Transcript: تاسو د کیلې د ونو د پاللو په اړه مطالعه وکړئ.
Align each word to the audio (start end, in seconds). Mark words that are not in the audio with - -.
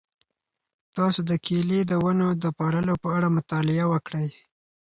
تاسو 0.97 1.19
د 1.29 1.31
کیلې 1.45 1.79
د 1.85 1.91
ونو 2.03 2.27
د 2.43 2.45
پاللو 2.57 2.93
په 3.03 3.07
اړه 3.15 3.27
مطالعه 3.37 3.85
وکړئ. 3.93 4.29